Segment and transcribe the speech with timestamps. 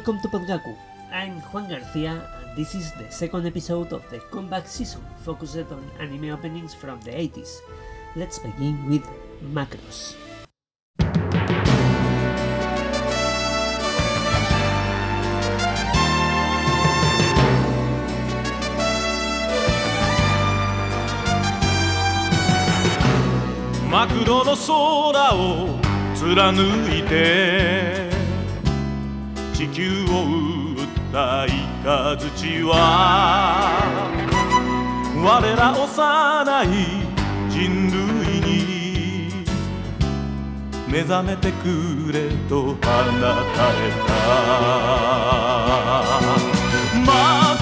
[0.00, 0.76] Welcome to Podgaku.
[1.12, 5.84] I'm Juan Garcia, and this is the second episode of the comeback season focused on
[6.00, 7.60] anime openings from the 80s.
[8.14, 9.04] Let's begin with
[9.42, 10.16] Macross.
[23.90, 25.80] マクロの空を
[26.14, 26.52] 貫
[26.98, 28.09] いて
[29.61, 30.25] 地球を
[30.75, 31.45] 打った
[31.83, 32.73] 雷は
[35.23, 36.65] 我ら幼い
[37.47, 39.45] 人類に
[40.87, 44.09] 目覚めてくれと放たれた。
[47.05, 47.09] マ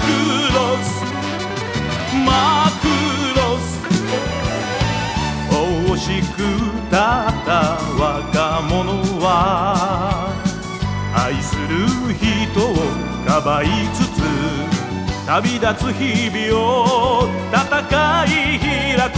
[0.56, 1.04] ロス
[2.24, 2.88] マク
[3.36, 3.60] ロス
[5.50, 6.48] 惜しく
[6.90, 8.88] たった若者
[9.22, 10.09] は。
[11.30, 12.74] 愛する人を
[13.24, 14.20] かばいつつ
[15.28, 17.56] 旅立つ日々を戦
[18.24, 19.14] い開く。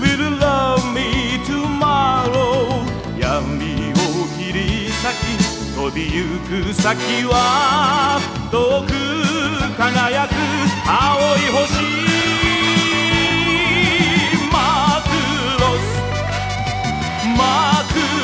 [0.00, 2.80] Will love me tomorrow?
[3.18, 3.94] 闇を
[4.38, 8.18] 切り裂き飛びゆく先は
[8.50, 8.88] 遠く
[9.76, 10.32] 輝く
[10.86, 11.76] 青い星。
[14.50, 14.56] マ
[15.02, 15.06] ク
[15.60, 15.84] ロス。
[17.36, 17.38] マ
[17.92, 18.15] クロス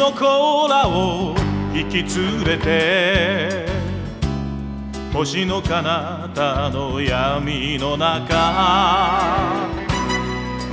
[0.00, 1.34] のコーラを
[1.74, 3.66] 引き連れて
[5.12, 8.34] 星の彼方の闇の中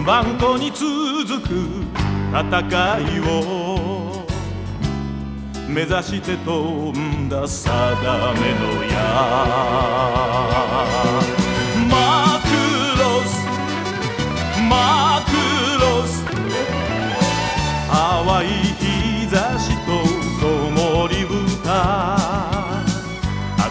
[0.05, 1.49] 万古に続く
[2.31, 2.47] 戦
[3.17, 4.25] いを
[5.67, 8.39] 目指して飛んだ定め
[8.77, 11.36] の矢。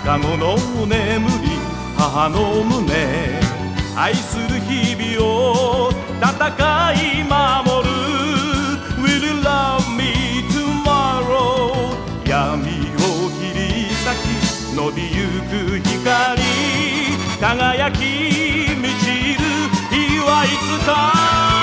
[0.07, 0.57] 赤子の
[0.87, 1.49] 眠り
[1.97, 2.95] 母の胸。
[3.97, 5.91] 愛する日々を
[6.23, 6.31] 戦
[6.93, 7.91] い守る
[9.03, 16.41] Will you love me tomorrow 闇を切り裂き伸びゆく光
[17.41, 17.99] 輝き
[18.77, 19.43] 満ちる
[19.91, 20.47] 日はい
[20.79, 21.56] つか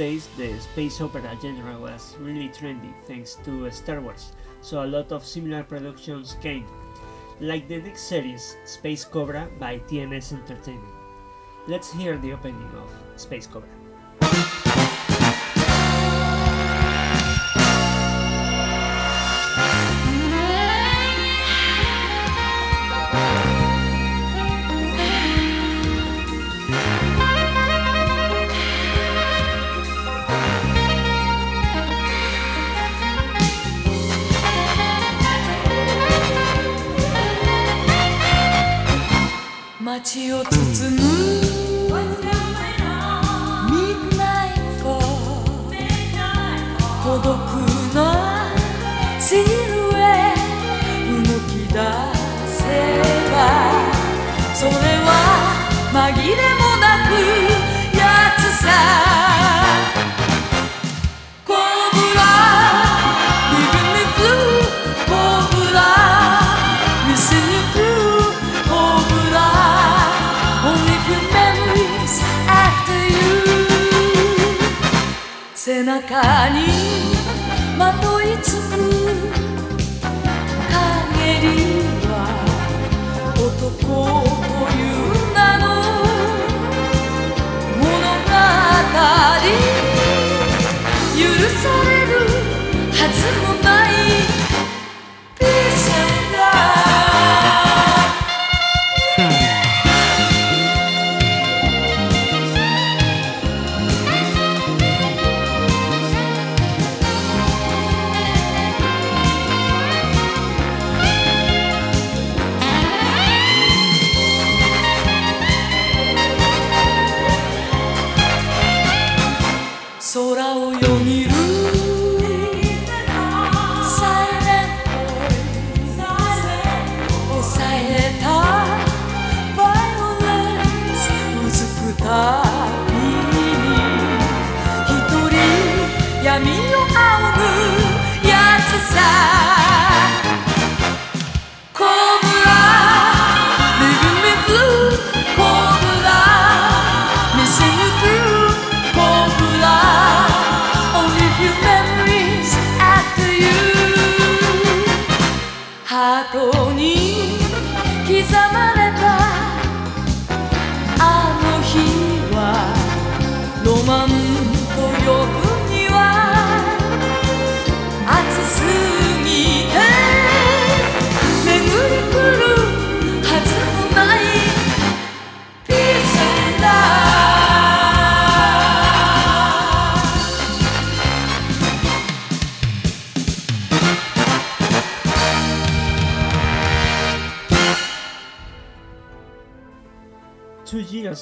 [0.00, 5.12] days, the space opera genre was really trendy thanks to Star Wars, so a lot
[5.12, 6.64] of similar productions came,
[7.38, 10.94] like the next series, Space Cobra by TNS Entertainment.
[11.68, 12.88] Let's hear the opening of
[13.20, 13.79] Space Cobra.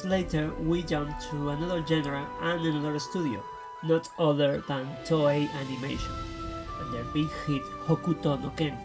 [0.04, 3.42] Years later, we jump to another genre and another studio,
[3.82, 6.12] not other than Toei Animation,
[6.80, 8.76] and their big hit Hokuto no Ken,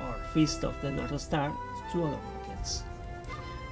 [0.00, 1.52] or Feast of the North Star,
[1.92, 2.84] to other markets.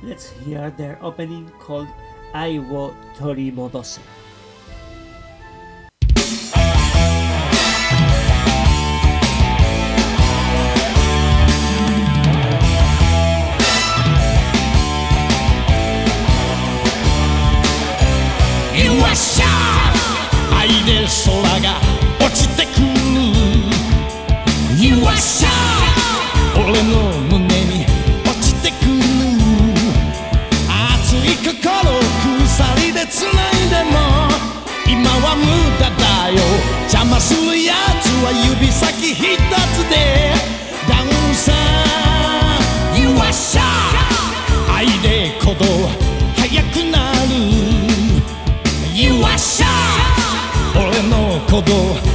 [0.02, 1.88] Let's hear their opening called
[2.34, 4.00] Ai wo Torimodose.
[19.10, 19.46] よっしゃ。
[20.56, 21.80] 愛で空が
[22.24, 22.86] 落ちてくる。
[24.88, 25.48] よっしゃ。
[26.54, 27.86] 俺の胸に
[28.24, 28.92] 落ちてくる。
[30.94, 31.58] 熱い心
[32.46, 33.98] 鎖で繋いでも。
[34.86, 35.42] 今は無
[35.80, 36.38] 駄だよ。
[36.82, 38.30] 邪魔するやつは
[38.60, 39.18] 指先一
[39.74, 40.32] つで。
[40.88, 41.50] ダウンさ。
[42.96, 43.60] よっしゃ。
[44.72, 45.90] 愛で鼓動。
[46.36, 46.99] 速くな。
[51.60, 52.09] modo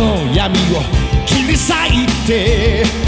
[0.00, 0.80] の闇を
[1.26, 2.99] 切り裂いて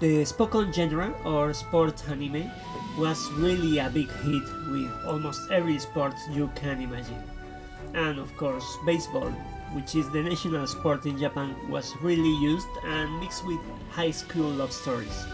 [0.00, 2.50] the spoken genre or sports anime
[2.98, 7.22] was really a big hit with almost every sport you can imagine.
[7.92, 9.30] And of course, baseball,
[9.72, 14.48] which is the national sport in Japan, was really used and mixed with high school
[14.50, 15.24] love stories.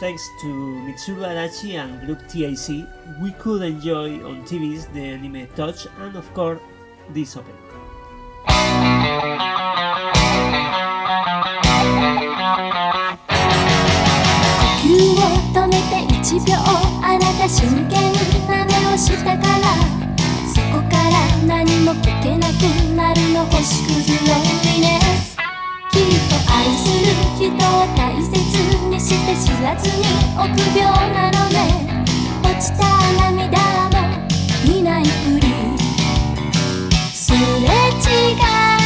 [0.00, 2.88] Thanks to Mitsuru Adachi and Group TAC,
[3.22, 6.58] we could enjoy on TVs the anime Touch and of course
[7.12, 7.60] this opening.
[12.54, 12.83] 呼
[16.40, 18.12] 秒あなた真剣
[18.48, 19.94] な目をしたから
[20.52, 21.14] そこから
[21.46, 22.52] 何も聞けなく
[22.96, 24.42] なるの星屑ロン
[24.74, 25.36] リネス。
[25.92, 27.56] きっと愛する人を
[27.96, 28.34] 大切
[28.88, 30.02] にして知らずに
[30.36, 32.04] 臆病なのね。
[32.42, 32.82] 落ちた
[33.30, 33.58] 涙
[33.90, 33.94] も
[34.66, 35.42] 見ないふり。
[37.12, 38.34] すれ違
[38.80, 38.83] う。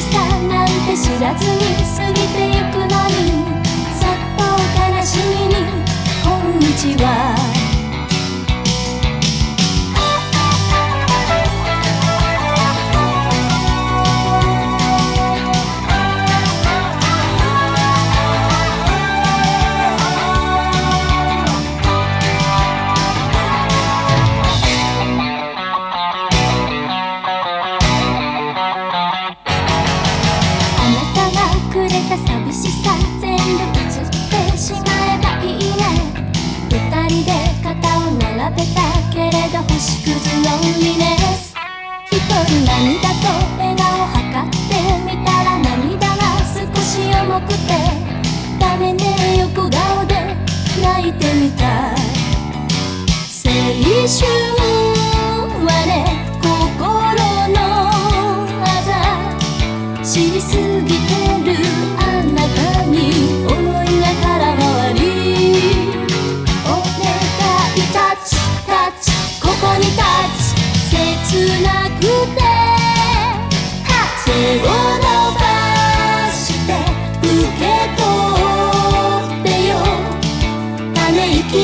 [0.00, 1.60] さなんて知らずに
[1.96, 2.69] 過ぎてゆく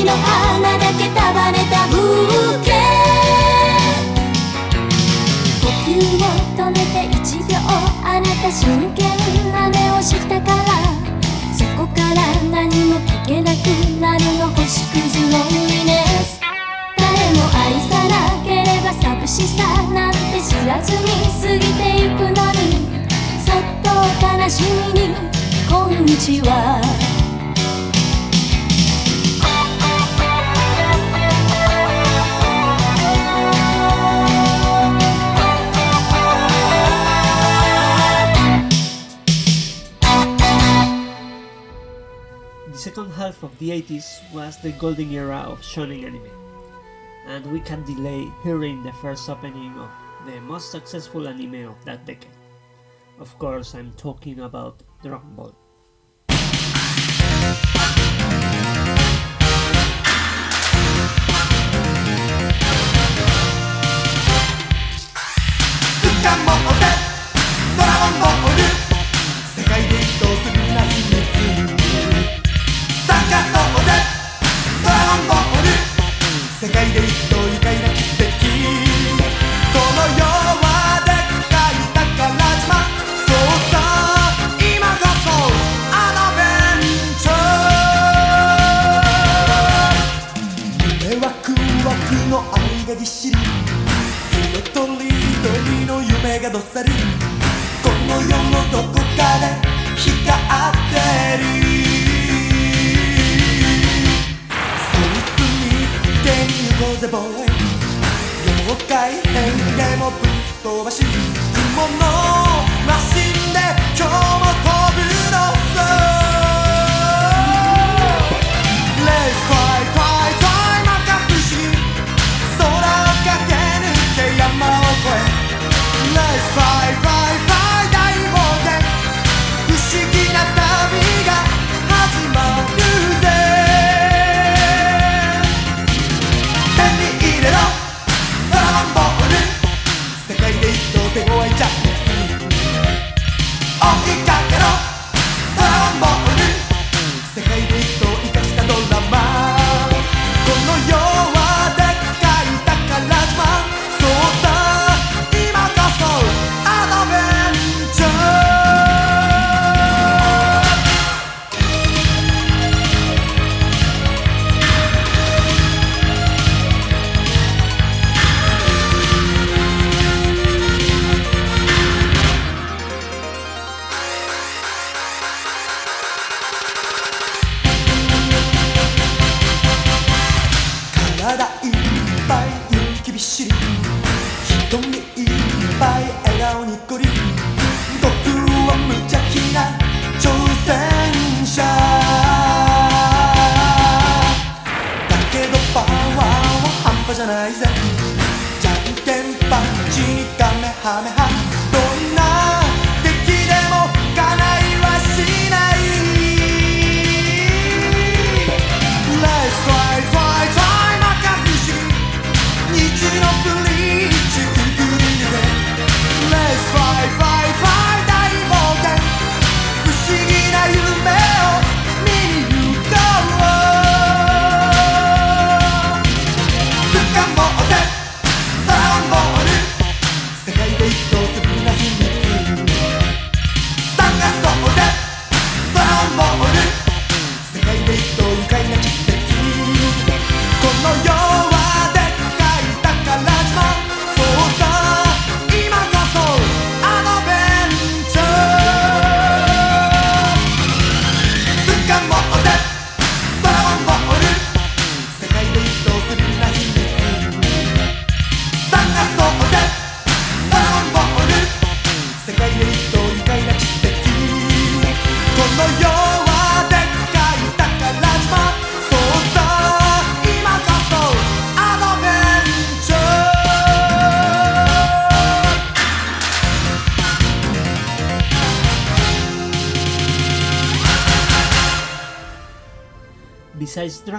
[0.07, 2.71] の花だけ束ねたブーケ
[5.59, 7.57] 呼吸を止めて一秒
[8.05, 9.05] あなた真剣
[9.51, 10.63] な目をしたから
[11.53, 13.67] そこから何も聞けなく
[13.99, 16.39] なるの星屑ロンリネス
[16.95, 21.03] 誰も愛さなければ寂しさなんて知らずに
[21.41, 22.63] 過ぎてゆくのに
[23.43, 23.89] そっと
[24.25, 24.63] 悲し
[24.95, 25.15] みに
[25.69, 26.81] 「こんにちは」
[42.97, 46.31] second half of the 80s was the golden era of shonen anime,
[47.27, 49.91] and we can't delay hearing the first opening of
[50.25, 52.31] the most successful anime of that decade.
[53.19, 55.53] Of course, I'm talking about Dragon Ball.
[66.01, 66.35] つか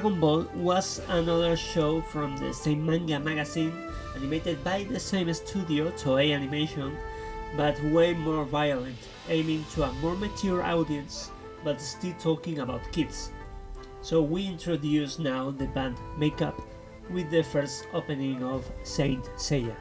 [0.09, 3.75] Dragon Ball was another show from the same manga magazine,
[4.16, 6.97] animated by the same studio, Toei Animation,
[7.59, 8.97] but way more violent,
[9.29, 11.31] aiming to a more mature audience,
[11.62, 13.33] but still talking about kids.
[14.01, 16.59] So we introduce now the band Makeup
[17.11, 19.77] with the first opening of Saint Seiya.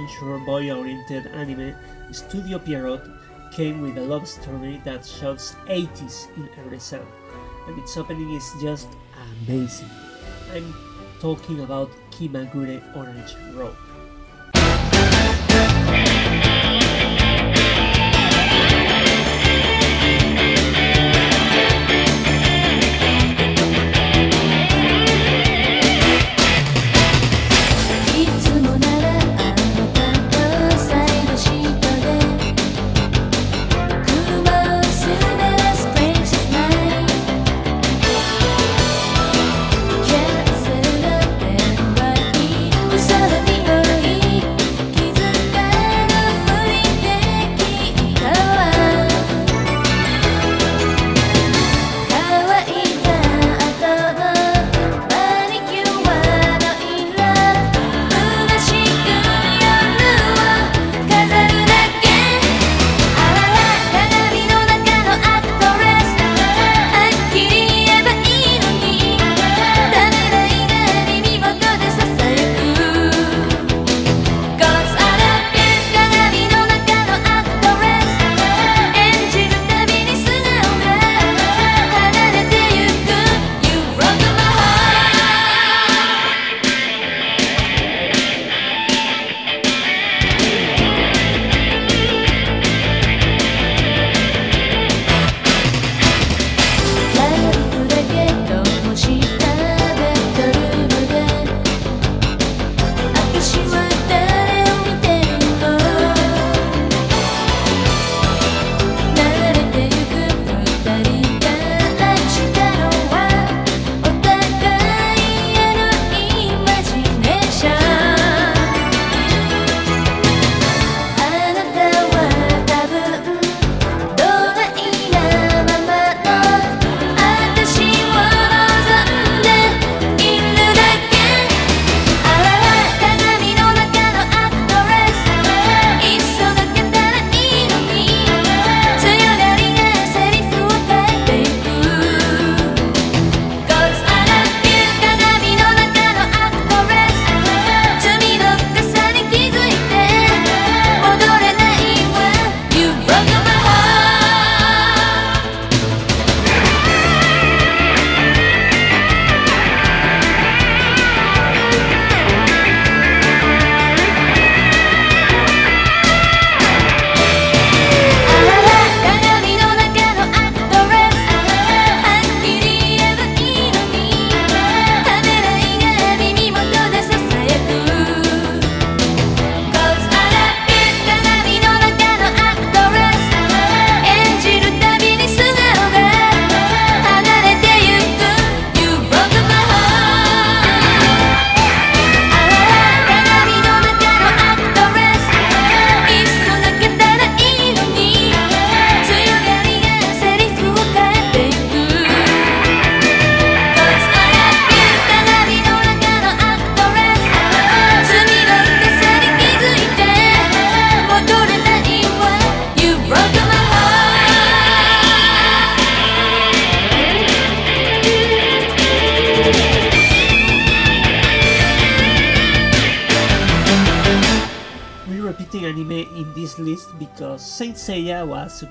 [0.00, 1.74] adventure boy-oriented anime,
[2.10, 3.02] Studio Pierrot
[3.52, 7.06] came with a love story that shouts 80s in every cell,
[7.66, 8.88] and its opening is just
[9.46, 9.90] amazing.
[10.54, 10.74] I'm
[11.20, 13.76] talking about Kimagure Orange Road.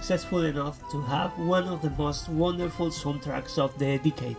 [0.09, 4.37] successful enough to have one of the most wonderful soundtracks of the decade.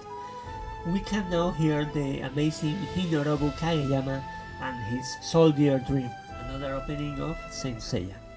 [0.89, 4.21] We can now hear the amazing Hinorobu Kageyama
[4.61, 6.11] and his Soldier Dream,
[6.43, 8.30] another opening of Saint Seiya.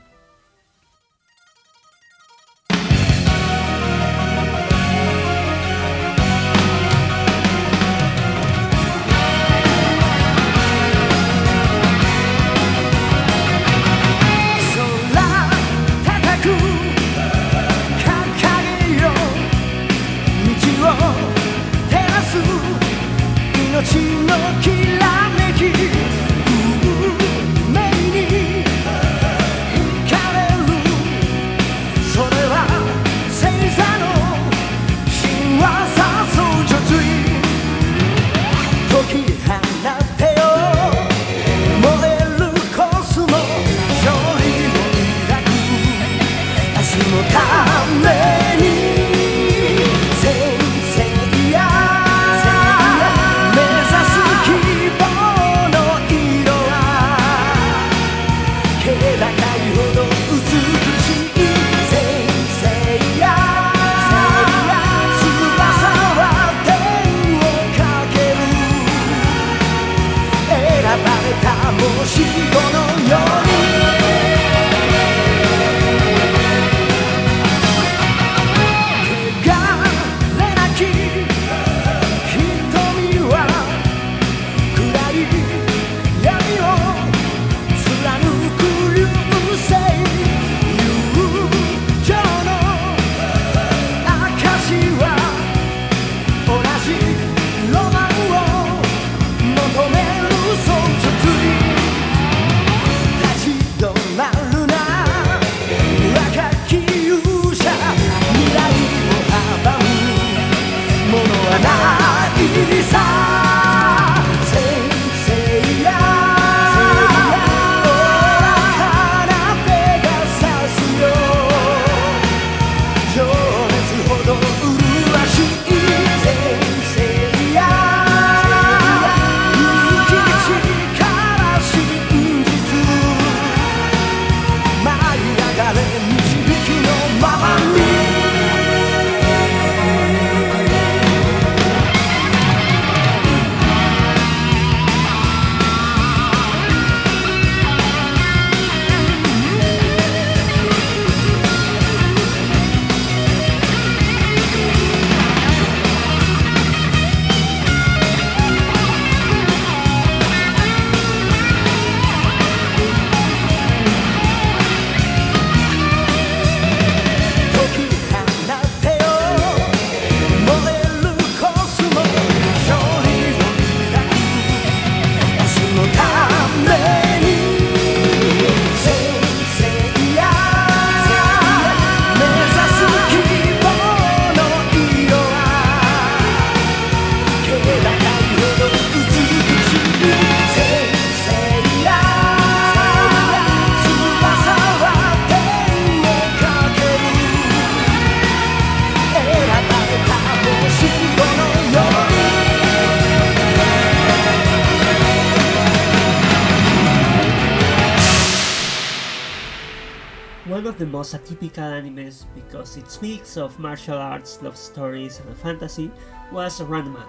[211.12, 215.92] a atypical animes because it speaks of martial arts, love stories, and fantasy
[216.32, 217.04] was Ranma,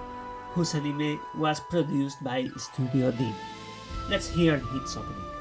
[0.55, 3.35] whose anime was produced by Studio Deen.
[4.11, 5.35] Let's hear its opening.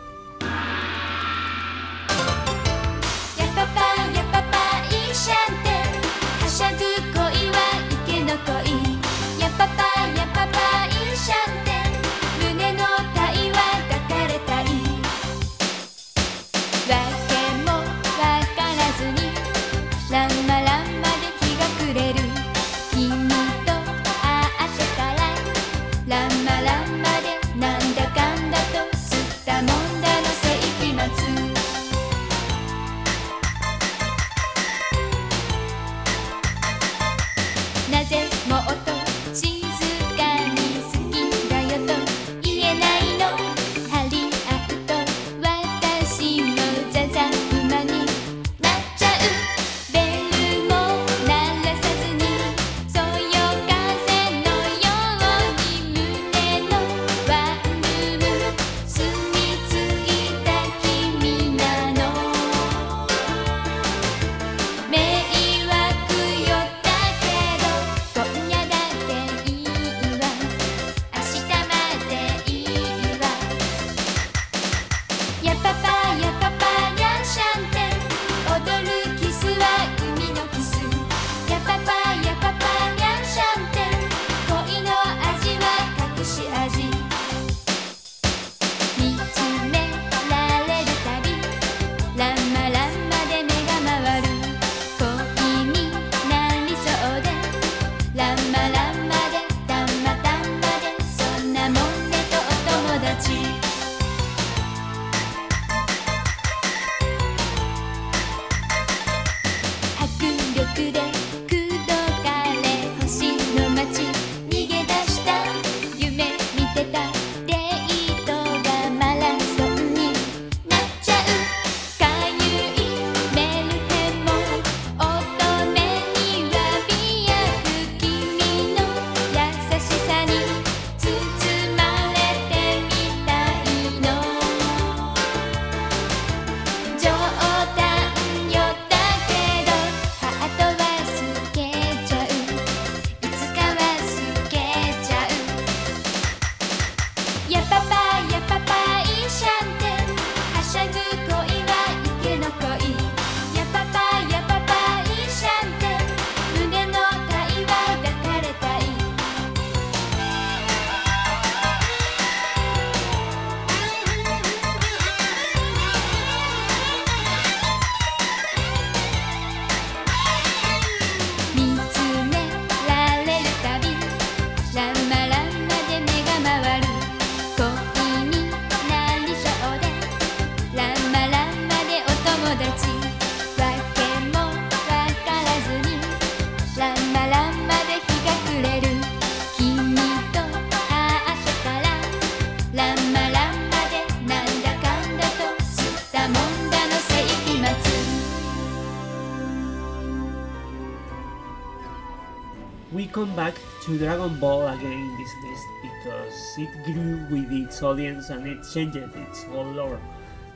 [203.35, 208.45] Back to Dragon Ball again in this list because it grew with its audience and
[208.45, 209.99] it changed its whole lore.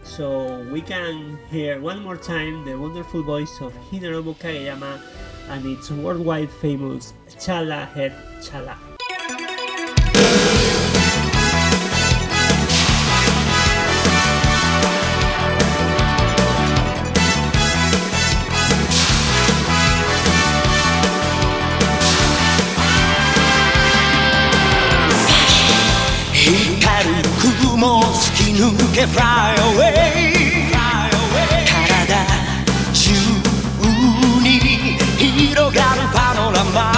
[0.04, 5.02] So we can hear one more time the wonderful voice of Hinorobu Kageyama
[5.50, 8.87] and its worldwide famous Chala Head Chala.
[28.98, 30.74] け Fly away.
[31.66, 32.26] 体
[32.94, 33.14] 中
[34.42, 34.58] に
[35.20, 36.92] 広がるパノラマ。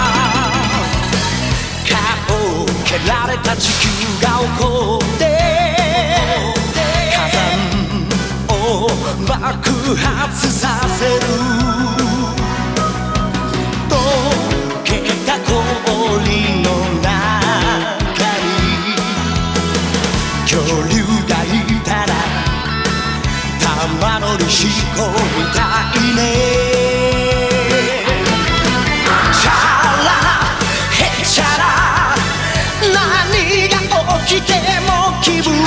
[1.89, 3.89] 顔を蹴られた地球
[4.23, 5.21] が起こって。
[7.11, 7.37] 火山
[8.47, 8.87] を
[9.27, 9.35] 爆
[9.97, 11.19] 発させる。
[13.89, 13.93] 溶
[14.85, 14.89] け
[15.25, 16.67] た氷の
[17.01, 17.11] 中
[18.39, 18.95] に。
[20.47, 20.55] 恐
[20.87, 21.08] 竜
[24.39, 25.59] りしこみた
[25.95, 26.17] いね
[29.33, 29.51] チャ
[30.05, 30.09] ラ
[30.91, 31.61] ヘチャラ
[32.93, 33.75] 何が
[34.25, 34.53] 起きて
[34.87, 34.89] も
[35.21, 35.58] 気分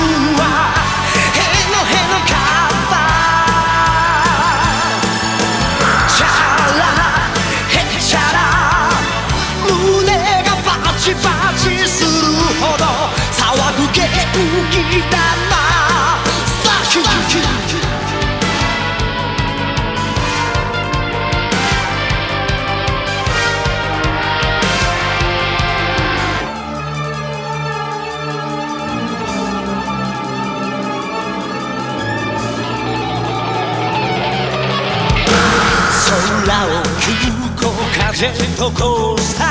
[38.23, 39.51] ジェットコースター。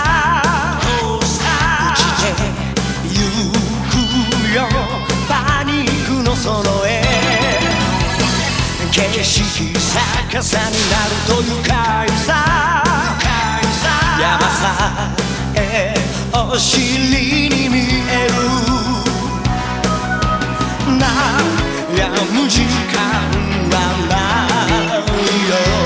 [1.06, 1.28] 落ち
[2.24, 2.40] て
[3.04, 3.20] ゆ
[3.92, 4.00] く
[4.56, 4.64] よ。
[5.28, 7.04] パニックのその絵
[8.90, 9.78] 景色
[10.32, 12.30] 逆さになると愉快さ。
[14.18, 15.12] 山さ
[15.54, 15.94] え
[16.34, 17.76] お尻に見
[18.10, 18.32] える。
[20.88, 23.04] 悩む時間
[23.70, 23.76] は
[24.08, 24.16] な
[24.70, 24.80] い
[25.50, 25.81] よ。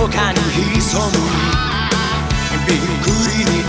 [0.00, 0.38] どこかに
[0.80, 1.12] 潜む。
[2.66, 3.59] びっくりに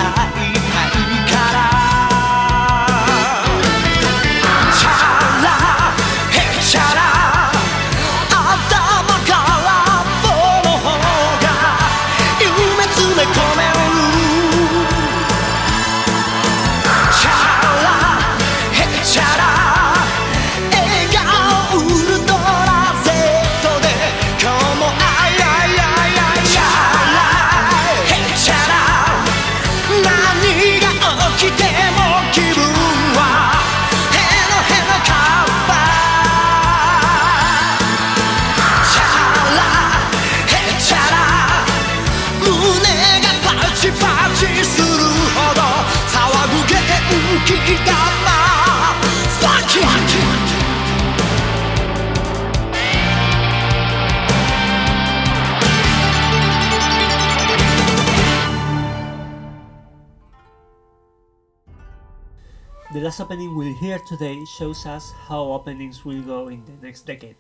[63.22, 67.36] opening we'll hear today shows us how openings will go in the next decade.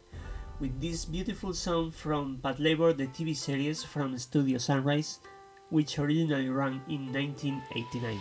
[0.59, 5.19] With this beautiful song from Bad Labor, the TV series from Studio Sunrise,
[5.71, 8.19] which originally ran in 1989.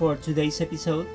[0.00, 1.06] For today's episode,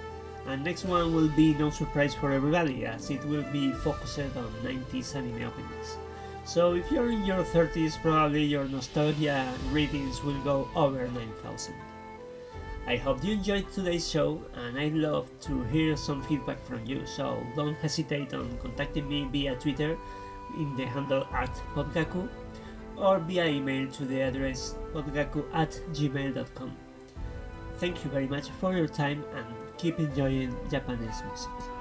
[0.46, 4.46] and next one will be no surprise for everybody as it will be focused on
[4.64, 5.98] 90s anime openings.
[6.46, 11.74] So if you're in your 30s, probably your nostalgia readings will go over 9000.
[12.86, 17.08] I hope you enjoyed today's show and I'd love to hear some feedback from you,
[17.08, 19.98] so don't hesitate on contacting me via Twitter
[20.58, 22.30] in the handle at podgaku
[22.98, 26.85] or via email to the address podgaku at gmail.com.
[27.80, 29.46] Thank you very much for your time and
[29.78, 31.75] keep enjoying Japanese music.